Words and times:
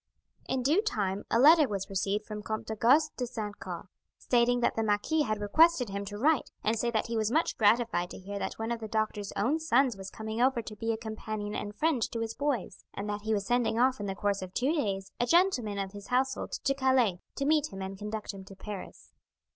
In 0.47 0.63
due 0.63 0.81
time 0.81 1.25
a 1.29 1.37
letter 1.37 1.67
was 1.67 1.87
received 1.87 2.25
from 2.25 2.41
Count 2.41 2.71
Auguste 2.71 3.15
de 3.17 3.27
St. 3.27 3.59
Caux, 3.59 3.83
stating 4.17 4.59
that 4.61 4.75
the 4.75 4.81
marquis 4.81 5.21
had 5.21 5.39
requested 5.39 5.89
him 5.91 6.05
to 6.05 6.17
write 6.17 6.49
and 6.63 6.75
say 6.79 6.89
that 6.89 7.05
he 7.05 7.15
was 7.15 7.29
much 7.29 7.55
gratified 7.55 8.09
to 8.09 8.17
hear 8.17 8.39
that 8.39 8.57
one 8.57 8.71
of 8.71 8.79
the 8.79 8.87
doctor's 8.87 9.31
own 9.33 9.59
sons 9.59 9.95
was 9.95 10.09
coming 10.09 10.41
over 10.41 10.63
to 10.63 10.75
be 10.75 10.91
a 10.91 10.97
companion 10.97 11.53
and 11.53 11.75
friend 11.75 12.01
to 12.11 12.19
his 12.19 12.33
boys, 12.33 12.83
and 12.95 13.07
that 13.07 13.21
he 13.21 13.33
was 13.35 13.45
sending 13.45 13.77
off 13.77 13.99
in 13.99 14.07
the 14.07 14.15
course 14.15 14.41
of 14.41 14.55
two 14.55 14.73
days 14.73 15.11
a 15.19 15.27
gentleman 15.27 15.77
of 15.77 15.91
his 15.91 16.07
household 16.07 16.53
to 16.53 16.73
Calais 16.73 17.21
to 17.35 17.45
meet 17.45 17.71
him 17.71 17.83
and 17.83 17.99
conduct 17.99 18.33
him 18.33 18.43
to 18.45 18.55
Paris. 18.55 19.11